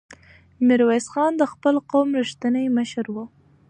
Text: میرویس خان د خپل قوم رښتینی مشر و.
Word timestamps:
میرویس 0.67 1.05
خان 1.13 1.31
د 1.37 1.43
خپل 1.53 1.75
قوم 1.91 2.09
رښتینی 2.21 2.65
مشر 2.77 3.05
و. 3.15 3.15